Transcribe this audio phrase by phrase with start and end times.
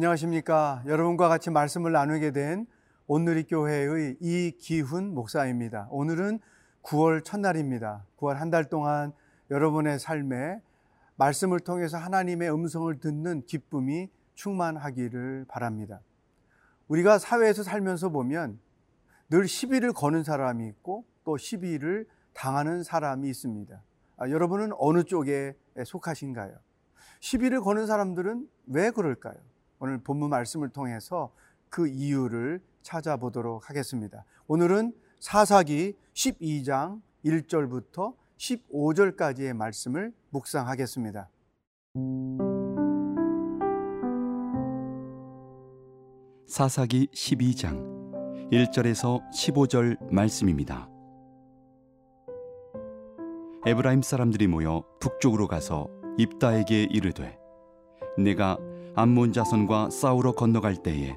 [0.00, 0.82] 안녕하십니까.
[0.86, 2.66] 여러분과 같이 말씀을 나누게 된
[3.06, 5.88] 온누리 교회의 이기훈 목사입니다.
[5.90, 6.40] 오늘은
[6.82, 8.06] 9월 첫날입니다.
[8.16, 9.12] 9월 한 달 동안
[9.50, 10.62] 여러분의 삶에
[11.16, 16.00] 말씀을 통해서 하나님의 음성을 듣는 기쁨이 충만하기를 바랍니다.
[16.88, 18.58] 우리가 사회에서 살면서 보면
[19.28, 23.82] 늘 시비를 거는 사람이 있고 또 시비를 당하는 사람이 있습니다.
[24.16, 26.56] 아, 여러분은 어느 쪽에 속하신가요?
[27.20, 29.36] 시비를 거는 사람들은 왜 그럴까요?
[29.80, 31.32] 오늘 본문 말씀을 통해서
[31.70, 34.24] 그 이유를 찾아보도록 하겠습니다.
[34.46, 41.28] 오늘은 사사기 12장 1절부터 15절까지의 말씀을 묵상하겠습니다.
[46.46, 50.90] 사사기 12장 1절에서 15절 말씀입니다.
[53.66, 57.38] 에브라임 사람들이 모여 북쪽으로 가서 입다에게 이르되
[58.18, 58.58] 내가
[58.96, 61.14] 암몬 자손과 싸우러 건너갈 때에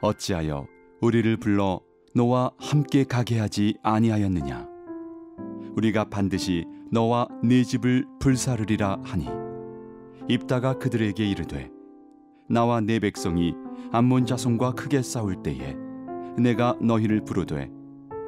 [0.00, 0.66] 어찌하여
[1.00, 1.80] 우리를 불러
[2.14, 4.68] 너와 함께 가게 하지 아니하였느냐?
[5.76, 9.26] 우리가 반드시 너와 네 집을 불사르리라 하니
[10.28, 11.70] 입다가 그들에게 이르되
[12.48, 13.54] 나와 네 백성이
[13.92, 15.76] 암몬 자손과 크게 싸울 때에
[16.36, 17.70] 내가 너희를 부르되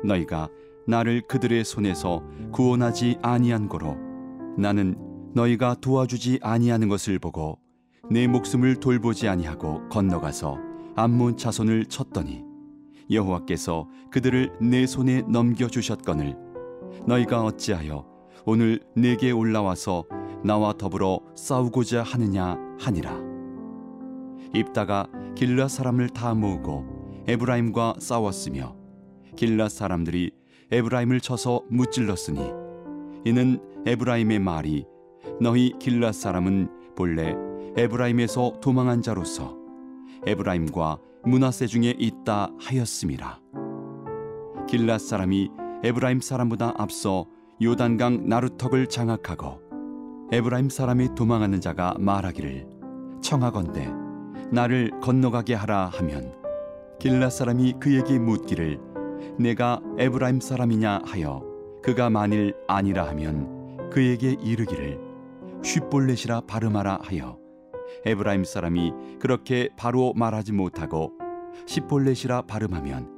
[0.04, 0.48] 너희가
[0.86, 3.96] 나를 그들의 손에서 구원하지 아니한 거로
[4.56, 4.96] 나는
[5.34, 7.58] 너희가 도와주지 아니하는 것을 보고
[8.08, 10.58] 내 목숨을 돌보지 아니하고 건너가서
[10.96, 12.42] 암몬 자손을 쳤더니
[13.10, 16.36] 여호와께서 그들을 내 손에 넘겨 주셨거늘
[17.06, 18.06] 너희가 어찌하여
[18.46, 20.04] 오늘 내게 올라와서
[20.44, 23.18] 나와 더불어 싸우고자 하느냐 하니라.
[24.54, 28.74] 입다가 길르앗 사람을 다 모으고 에브라임과 싸웠으며
[29.36, 30.32] 길르앗 사람들이
[30.72, 32.40] 에브라임을 쳐서 무찔렀으니
[33.24, 34.86] 이는 에브라임의 말이
[35.40, 37.34] 너희 길르앗 사람은 본래
[37.80, 39.56] 에브라임에서 도망한 자로서
[40.26, 43.40] 에브라임과 므낫세 중에 있다 하였음이라.
[44.68, 45.50] 길르앗 사람이
[45.82, 47.24] 에브라임 사람보다 앞서
[47.62, 49.62] 요단강 나루턱을 장악하고
[50.30, 52.66] 에브라임 사람이 도망하는 자가 말하기를
[53.22, 53.90] 청하건대
[54.52, 56.34] 나를 건너가게 하라 하면
[56.98, 58.78] 길랏 사람이 그에게 묻기를
[59.38, 61.42] 내가 에브라임 사람이냐 하여
[61.82, 65.00] 그가 만일 아니라 하면 그에게 이르기를
[65.62, 67.39] 쉿볼렛이라 발음하라 하여
[68.04, 71.12] 에브라임 사람이 그렇게 바로 말하지 못하고
[71.66, 73.08] 시폴렛이라 발음하면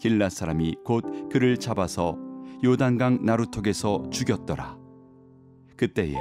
[0.00, 2.18] 길랏 사람이 곧 그를 잡아서
[2.64, 4.78] 요단강 나루턱에서 죽였더라.
[5.76, 6.14] 그때에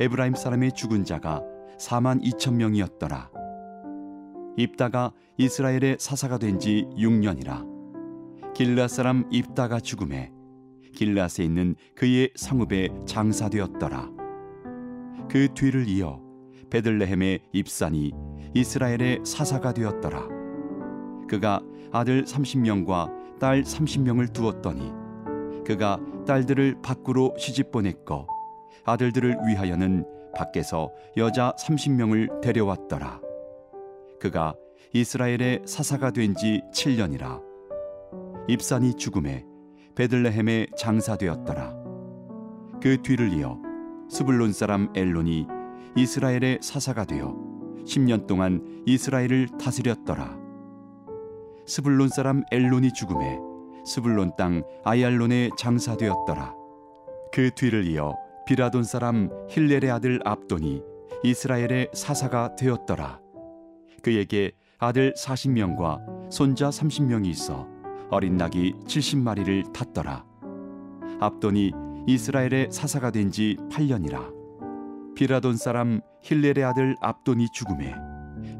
[0.00, 1.42] 에브라임 사람의 죽은 자가
[1.78, 3.30] 4만 2천 명이었더라.
[4.56, 7.78] 입다가 이스라엘의 사사가 된 지 6년이라.
[8.54, 10.32] 길랏 사람 입다가 죽음에
[10.96, 14.10] 길랏에 있는 그의 성읍에 장사되었더라.
[15.30, 16.20] 그 뒤를 이어
[16.70, 18.12] 베들레헴의 입산이
[18.54, 20.28] 이스라엘의 사사가 되었더라.
[21.28, 21.60] 그가
[21.92, 24.92] 아들 30명과 딸 30명을 두었더니
[25.64, 28.26] 그가 딸들을 밖으로 시집 보냈고
[28.84, 33.20] 아들들을 위하여는 밖에서 여자 30명을 데려왔더라.
[34.20, 34.54] 그가
[34.92, 37.42] 이스라엘의 사사가 된 지 7년이라.
[38.48, 39.44] 입산이 죽음에
[39.94, 41.74] 베들레헴에 장사되었더라.
[42.80, 43.58] 그 뒤를 이어
[44.08, 45.46] 스불론 사람 엘론이
[45.96, 47.34] 이스라엘의 사사가 되어
[47.84, 50.36] 10년 동안 이스라엘을 다스렸더라.
[51.66, 53.38] 스불론 사람 엘론이 죽으매
[53.84, 56.54] 스불론 땅 아얄론에 장사되었더라.
[57.32, 58.14] 그 뒤를 이어
[58.46, 60.82] 비라돈 사람 힐렐의 아들 압돈이
[61.24, 63.20] 이스라엘의 사사가 되었더라.
[64.02, 67.66] 그에게 아들 40명과 손자 30명이 있어
[68.10, 70.24] 어린 나귀 70마리를 탔더라.
[71.20, 71.72] 압돈이
[72.06, 74.37] 이스라엘의 사사가 된 지 8년이라.
[75.18, 77.92] 비라돈 사람 힐렐의 아들 압돈이 죽으매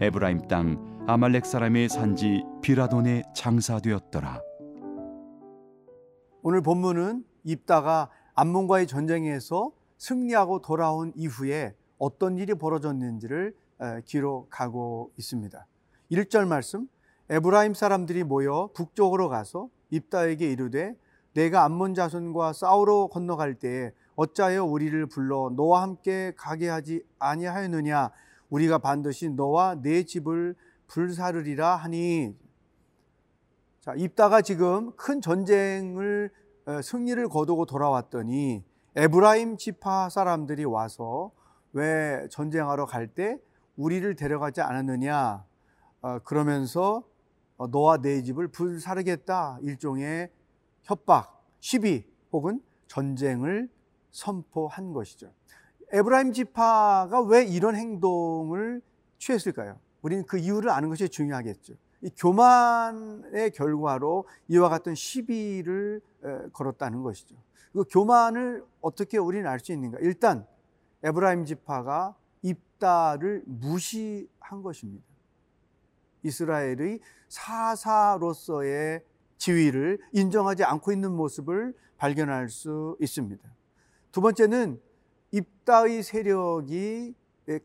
[0.01, 4.43] 에브라임 땅 아말렉 사람의 산지 비라돈에 장사되었더라.
[6.43, 13.55] 오늘 본문은 입다가 암몬과의 전쟁에서 승리하고 돌아온 이후에 어떤 일이 벌어졌는지를
[14.05, 15.65] 기록하고 있습니다.
[16.11, 16.89] 1절 말씀
[17.31, 20.97] 에브라임 사람들이 모여 북쪽으로 가서 입다에게 이르되
[21.35, 28.11] 네가 암몬 자손과 싸우러 건너갈 때에 어찌하여 우리를 불러 너와 함께 가게 하지 아니하였느냐?
[28.51, 30.57] 우리가 반드시 너와 내 집을
[30.89, 32.37] 불사르리라 하니.
[33.81, 36.33] 자 입다가 지금 큰 전쟁을
[36.67, 38.65] 어, 승리를 거두고 돌아왔더니
[38.97, 41.31] 에브라임 지파 사람들이 와서
[41.73, 43.39] 왜 전쟁하러 갈 때
[43.77, 45.45] 우리를 데려가지 않았느냐?
[46.01, 47.05] 어, 그러면서
[47.57, 49.59] 어, 너와 내 집을 불사르겠다.
[49.63, 50.33] 일종의
[50.83, 53.69] 협박 시비 혹은 전쟁을
[54.11, 55.33] 선포한 것이죠.
[55.93, 58.83] 에브라임 지파가 왜 이런 행동을
[59.19, 59.79] 취했을까요?
[60.03, 61.75] 우리는 그 이유를 아는 것이 중요하겠죠.
[62.03, 66.01] 이 교만의 결과로 이와 같은 시비를
[66.53, 67.37] 걸었다는 것이죠.
[67.73, 69.99] 그 교만을 어떻게 우리는 알 수 있는가?
[70.01, 70.47] 일단
[71.03, 75.05] 에브라임 지파가 입다를 무시한 것입니다.
[76.23, 79.03] 이스라엘의 사사로서의
[79.37, 83.49] 지위를 인정하지 않고 있는 모습을 발견할 수 있습니다.
[84.13, 84.81] 두 번째는
[85.31, 87.15] 입다의 세력이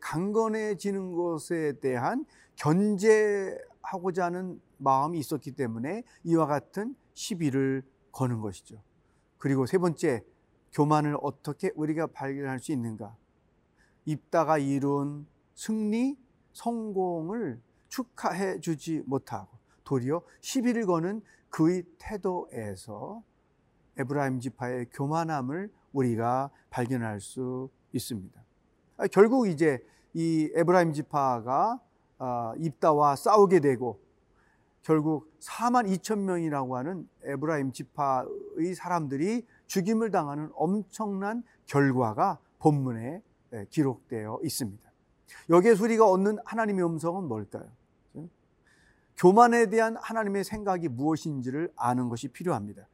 [0.00, 2.24] 강건해지는 것에 대한
[2.56, 7.82] 견제하고자 하는 마음이 있었기 때문에 이와 같은 시비를
[8.12, 8.82] 거는 것이죠.
[9.38, 10.24] 그리고 세 번째,
[10.72, 13.16] 교만을 어떻게 우리가 발견할 수 있는가?
[14.04, 16.16] 입다가 이룬 승리,
[16.52, 23.22] 성공을 축하해 주지 못하고 도리어 시비를 거는 그의 태도에서
[23.96, 28.38] 에브라임 지파의 교만함을 우리가 발견할 수 있습니다.
[28.98, 29.82] 아, 결국 이제
[30.12, 31.80] 이 에브라임 지파가
[32.18, 34.00] 아, 입다와 싸우게 되고
[34.82, 43.22] 결국 4만 2천 명이라고 하는 에브라임 지파의 사람들이 죽임을 당하는 엄청난 결과가 본문에
[43.70, 44.90] 기록되어 있습니다.
[45.48, 47.66] 여기에서 우리가 얻는 하나님의 음성은 뭘까요?
[49.16, 52.86] 교만에 대한 하나님의 생각이 무엇인지를 아는 것이 필요합니다.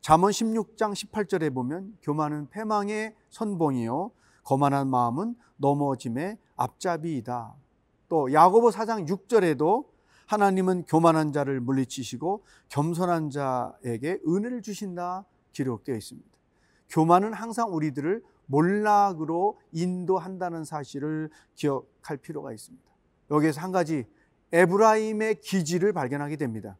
[0.00, 4.12] 잠언 16장 18절에 보면 교만은 패망의 선봉이요
[4.44, 7.54] 거만한 마음은 넘어짐의 앞잡이이다.
[8.08, 9.86] 또 야고보 4장 6절에도
[10.26, 16.28] 하나님은 교만한 자를 물리치시고 겸손한 자에게 은혜를 주신다 기록되어 있습니다.
[16.88, 22.84] 교만은 항상 우리들을 몰락으로 인도한다는 사실을 기억할 필요가 있습니다.
[23.30, 24.06] 여기에서 한 가지
[24.52, 26.76] 에브라임의 기질을 발견하게 됩니다.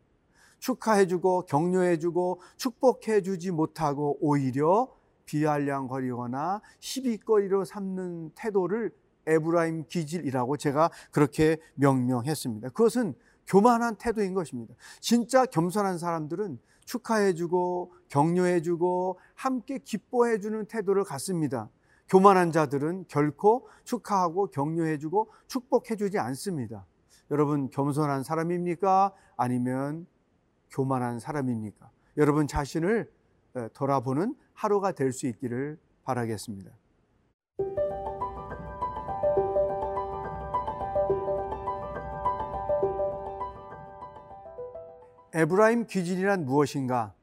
[0.58, 4.88] 축하해주고 격려해주고 축복해주지 못하고 오히려
[5.26, 8.93] 비알량거리거나 시비거리로 삼는 태도를
[9.26, 12.69] 에브라임 기질이라고 제가 그렇게 명명했습니다.
[12.70, 13.14] 그것은
[13.47, 14.75] 교만한 태도인 것입니다.
[15.00, 21.69] 진짜 겸손한 사람들은 축하해주고 격려해주고 함께 기뻐해주는 태도를 갖습니다.
[22.08, 26.87] 교만한 자들은 결코 축하하고 격려해주고 축복해주지 않습니다.
[27.32, 29.12] 여러분 겸손한 사람입니까?
[29.37, 30.06] 아니면
[30.71, 31.91] 교만한 사람입니까?
[32.17, 33.11] 여러분 자신을
[33.73, 36.71] 돌아보는 하루가 될 수 있기를 바라겠습니다.
[45.35, 47.15] 에브라임 기질이란 무엇인가?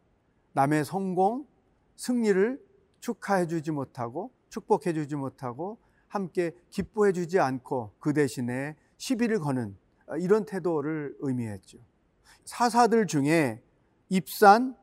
[0.54, 1.48] 남의 성공,
[1.96, 2.64] 승리를
[3.00, 9.76] 축하해 주지 못하고 축복해 주지 못하고 함께 기뻐해 주지 않고 그 대신에 시비를 거는
[10.20, 11.80] 이런 태도를 의미했죠.
[12.46, 13.62] 사사들 중에
[14.10, 14.76] 입산,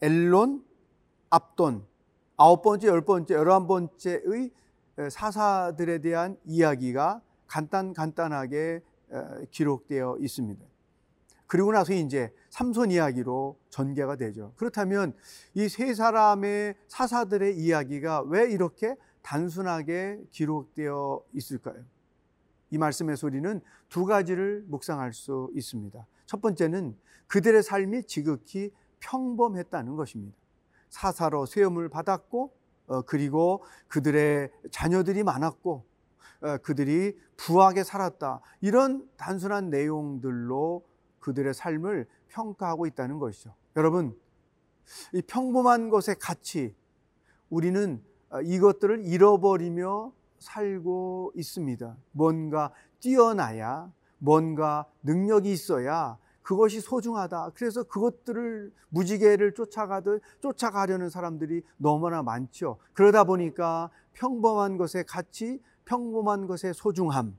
[0.00, 0.64] 엘론,
[1.30, 1.86] 압돈,
[2.36, 4.50] 아홉 번째, 열 번째, 열한 번째의
[5.10, 8.82] 사사들에 대한 이야기가 간단 간단하게
[9.50, 10.64] 기록되어 있습니다.
[11.46, 14.52] 그리고 나서 이제 삼손 이야기로 전개가 되죠.
[14.56, 15.14] 그렇다면
[15.54, 21.84] 이 세 사람의 사사들의 이야기가 왜 이렇게 단순하게 기록되어 있을까요?
[22.70, 26.04] 이 말씀의 소리는 두 가지를 묵상할 수 있습니다.
[26.26, 30.36] 첫 번째는 그들의 삶이 지극히 평범했다는 것입니다.
[30.88, 32.52] 사사로 세움을 받았고,
[32.86, 35.84] 어, 그리고 그들의 자녀들이 많았고,
[36.42, 38.40] 어, 그들이 부하게 살았다.
[38.60, 40.84] 이런 단순한 내용들로
[41.20, 43.54] 그들의 삶을 평가하고 있다는 것이죠.
[43.76, 44.16] 여러분,
[45.12, 46.74] 이 평범한 것의 가치,
[47.48, 51.96] 우리는 어, 이것들을 잃어버리며 살고 있습니다.
[52.12, 53.90] 뭔가 뛰어나야,
[54.24, 57.50] 뭔가 능력이 있어야 그것이 소중하다.
[57.54, 62.78] 그래서 그것들을 무지개를 쫓아가듯 쫓아가려는 사람들이 너무나 많죠.
[62.94, 67.36] 그러다 보니까 평범한 것의 가치, 평범한 것의 소중함,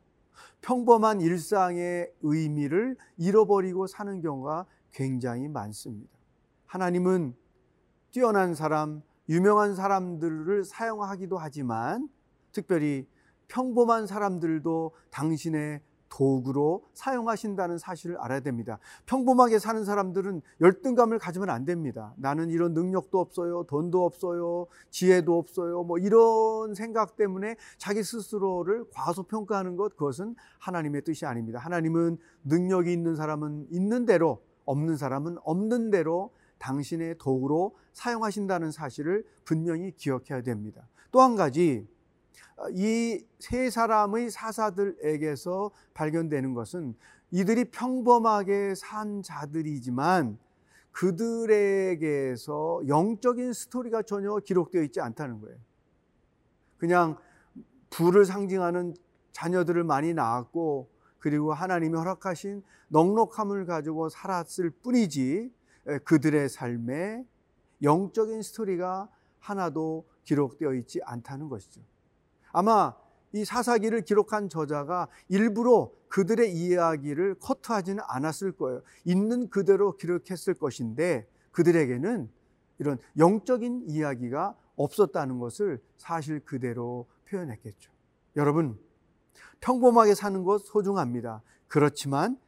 [0.62, 6.12] 평범한 일상의 의미를 잃어버리고 사는 경우가 굉장히 많습니다.
[6.68, 7.36] 하나님은
[8.12, 12.10] 뛰어난 사람, 유명한 사람들을 사용하기도 하지만
[12.52, 13.08] 특별히
[13.48, 18.80] 평범한 사람들도 당신의 도구로 사용하신다는 사실을 알아야 됩니다.
[19.06, 22.14] 평범하게 사는 사람들은 열등감을 가지면 안 됩니다.
[22.18, 23.64] 나는 이런 능력도 없어요.
[23.64, 24.68] 돈도 없어요.
[24.92, 25.84] 지혜도 없어요.
[25.84, 31.60] 뭐 이런 생각 때문에 자기 스스로를 과소평가하는 것, 그것은 하나님의 뜻이 아닙니다.
[31.60, 39.92] 하나님은 능력이 있는 사람은 있는 대로, 없는 사람은 없는 대로 당신의 도구로 사용하신다는 사실을 분명히
[39.92, 40.88] 기억해야 됩니다.
[41.12, 41.88] 또 한 가지,
[42.74, 46.96] 이 세 사람의 사사들에게서 발견되는 것은
[47.30, 50.40] 이들이 평범하게 산 자들이지만
[50.92, 55.58] 그들에게서 영적인 스토리가 전혀 기록되어 있지 않다는 거예요.
[56.78, 57.18] 그냥
[57.92, 58.96] 부를 상징하는
[59.32, 60.90] 자녀들을 많이 낳았고
[61.20, 65.54] 그리고 하나님이 허락하신 넉넉함을 가지고 살았을 뿐이지
[66.06, 67.26] 그들의 삶에
[67.84, 71.82] 영적인 스토리가 하나도 기록되어 있지 않다는 것이죠.
[72.56, 72.96] 아마
[73.34, 78.82] 이 사사기를 기록한 저자가 일부러 그들의 이야기를 커트하지는 않았을 거예요.
[79.04, 82.30] 있는 그대로 기록했을 것인데 그들에게는
[82.80, 87.92] 이런 영적인 이야기가 없었다는 것을 사실 그대로 표현했겠죠.
[88.38, 88.80] 여러분,
[89.60, 91.42] 평범하게 사는 것 소중합니다.
[91.68, 92.40] 그렇지만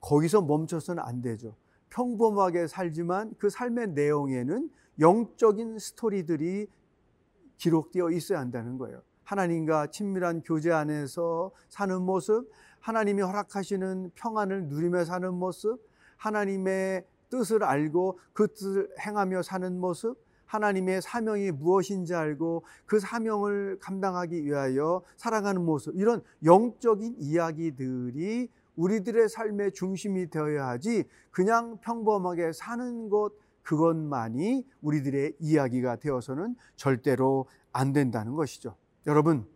[0.00, 1.56] 거기서 멈춰서는 안 되죠.
[1.90, 6.68] 평범하게 살지만 그 삶의 내용에는 영적인 스토리들이
[7.56, 9.02] 기록되어 있어야 한다는 거예요.
[9.28, 18.18] 하나님과 친밀한 교제 안에서 사는 모습, 하나님이 허락하시는 평안을 누리며 사는 모습, 하나님의 뜻을 알고
[18.32, 20.16] 그 뜻을 행하며 사는 모습,
[20.46, 29.72] 하나님의 사명이 무엇인지 알고 그 사명을 감당하기 위하여 살아가는 모습, 이런 영적인 이야기들이 우리들의 삶의
[29.72, 33.32] 중심이 되어야 하지 그냥 평범하게 사는 것
[33.62, 38.74] 그것만이 우리들의 이야기가 되어서는 절대로 안 된다는 것이죠.
[39.06, 39.46] 여러분,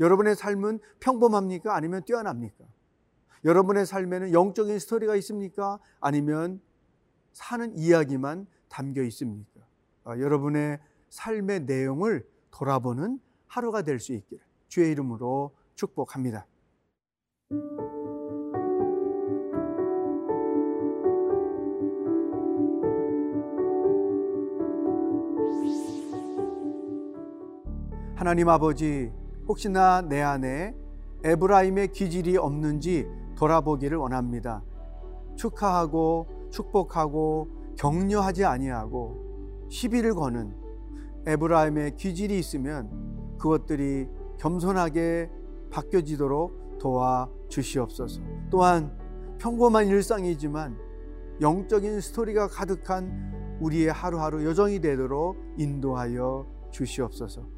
[0.00, 1.74] 여러분의 삶은 평범합니까?
[1.74, 2.64] 아니면 뛰어납니까?
[3.44, 5.78] 여러분의 삶에는 영적인 스토리가 있습니까?
[6.00, 6.60] 아니면
[7.32, 9.60] 사는 이야기만 담겨 있습니까?
[10.04, 10.78] 아, 여러분의
[11.10, 16.46] 삶의 내용을 돌아보는 하루가 될 수 있기를 주의 이름으로 축복합니다.
[28.28, 29.10] 하나님 아버지,
[29.46, 30.74] 혹시나 내 안에
[31.24, 34.62] 에브라임의 기질이 없는지 돌아보기를 원합니다.
[35.36, 40.54] 축하하고 축복하고 격려하지 아니하고 시비를 거는
[41.24, 42.90] 에브라임의 기질이 있으면
[43.38, 45.30] 그것들이 겸손하게
[45.70, 48.20] 바뀌어지도록 도와 주시옵소서.
[48.50, 48.94] 또한
[49.38, 50.76] 평범한 일상이지만
[51.40, 57.57] 영적인 스토리가 가득한 우리의 하루하루 여정이 되도록 인도하여 주시옵소서.